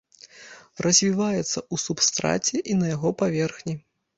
[0.85, 3.73] Развіваецца ў субстраце і на яго паверхні.